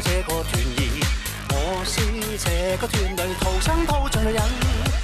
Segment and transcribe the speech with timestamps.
[0.00, 1.00] 这个团儿。
[1.50, 2.00] 我是
[2.38, 4.42] 这个团里土生土长的人，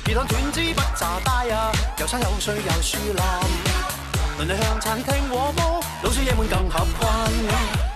[0.07, 7.94] 而当断子不咋大呀，有山有水有树林，邻里向餐厅和睦，老少爷们更合群。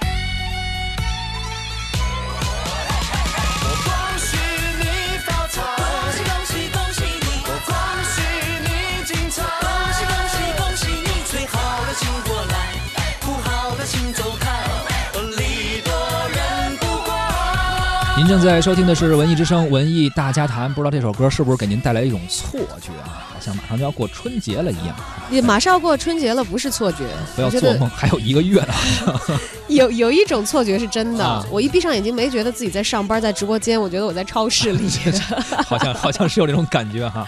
[18.18, 23.30] 您正在收听的是《文艺之声·文艺大家谈》，不知道这首歌是不是给您带来一种错觉啊？
[23.32, 24.96] 好像马上就要过春节了一样。
[25.30, 27.04] 也马上要过春节了，不是错觉。
[27.36, 28.74] 不要做梦，还有一个月呢。
[29.68, 34.90] 有有一种错觉是真的，啊我一闭上眼睛没觉得自己在上班，在直播间，我觉得我在超市里。
[35.64, 37.24] 好像好像是有这种感觉哈。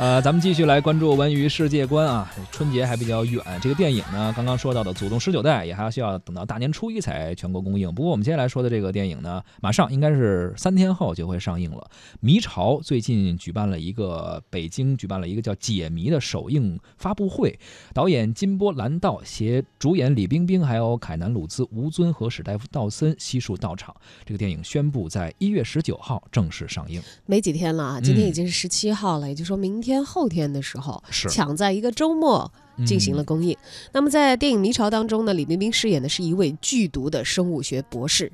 [0.00, 2.32] 呃，咱们继续来关注文娱世界观啊。
[2.50, 7.94] 春节还比较远，这个电影呢，刚刚说到的《祖宗十九代》也还需要等到大年初一才全国公映。
[7.94, 11.86] 不过我们接下来说的这个电影呢，马上应该是三天后就会上映了。
[12.20, 17.58] 《迷巢》最近举办了一个北京举办了一个叫“解谜”的首映发布会，
[17.92, 23.94] 导演金波兰道携主演李冰冰、还有凯南鲁兹、吴尊和史黛夫道森悉数到场。
[24.24, 27.02] 这个电影宣布在一月十九号正式上映。
[27.26, 32.52] 没几天了啊，今天已经是十七号了，也就说明天后天的时候，是抢在一个周末。
[32.86, 33.54] 进行了公映。
[33.92, 38.32] 那么在电影《迷巢》当中呢，李冰冰饰演的是一位剧毒的生物学博士，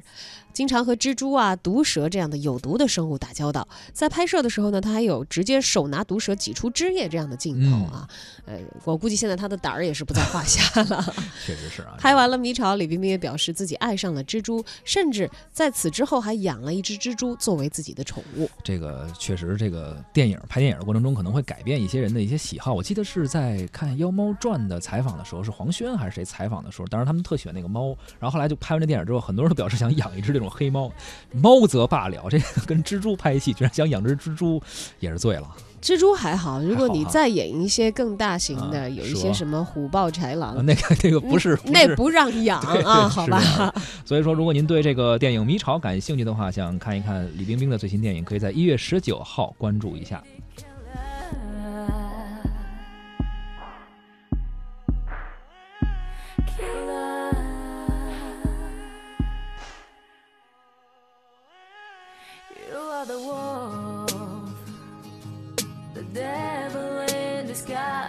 [0.56, 3.68] 经常和蜘蛛啊、毒蛇这样的有毒的生物打交道。
[3.92, 8.08] 在拍摄的时候呢，他还有直接手拿毒蛇挤出汁液这样的镜头啊。
[8.46, 11.14] 呃，我估计现在他的胆儿也是不在话下了。
[11.44, 11.96] 确实是啊。
[11.98, 18.48] 拍完了《迷巢》，李冰冰也表示自己爱上了蜘蛛，甚至在此之后还养了一只蜘蛛作为自己的宠物。
[18.64, 22.72] 这个确实，这个电影拍电影的过程中可能会改变一些人的一些喜好。
[22.72, 30.90] 我记得是在看《妖猫传》的采访的时候，是黄轩还是谁采访的时候，当时他们特喜欢那个猫，然后后来就拍完这电影之后，很多人都表示想养一只这种黑猫。
[31.32, 34.60] 猫则罢了，这个跟蜘蛛拍戏，居然想养只蜘蛛，
[35.00, 35.48] 也是醉了。
[35.82, 43.72] 蜘蛛还好，如果你再演一些更大型的，啊有一些什么虎豹豺狼，啊那个那个不是，嗯那不让养 啊，好吧？
[44.04, 50.20] 所以说，如果您对这个电影《迷巢》感兴趣的话，想看一看李冰冰的最新电影，可以在一月十九号关注一下。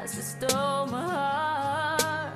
[0.08, 2.34] Disguise who stole my heart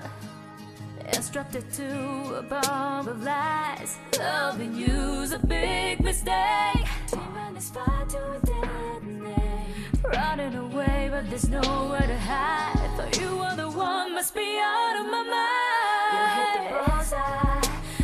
[1.05, 3.97] and strapped it to a bomb of lies.
[4.17, 6.85] Loving you's a big mistake.
[7.07, 9.67] Tearing this fire to a detonate.
[10.13, 12.89] Running away, but there's nowhere to hide.
[12.97, 16.11] Thought you were the one, must be out of my mind.
[16.13, 17.61] You hit the bullseye,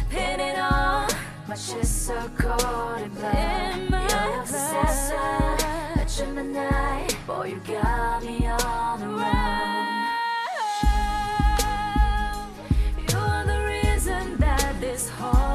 [0.09, 1.09] pin it on.
[1.47, 3.35] My chest so cold in blood.
[3.35, 4.07] In my
[6.19, 9.87] in the night Boy, you got me all around
[13.07, 15.46] You are the reason that this heart.